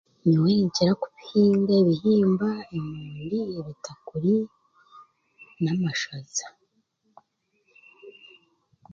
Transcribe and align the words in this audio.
Nyowe 0.27 0.51
ninkira 0.57 0.93
kuhinga 1.03 1.75
emondi, 2.77 3.39
ebitakuri 3.59 4.33
n'amashaza 5.63 6.45